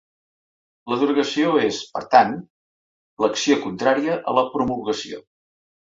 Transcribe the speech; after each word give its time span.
La 0.93 0.97
derogació 1.01 1.51
és, 1.67 1.83
per 1.99 2.03
tant, 2.17 2.35
l'acció 3.27 3.61
contrària 3.71 4.21
a 4.35 4.39
la 4.41 4.49
promulgació. 4.59 5.27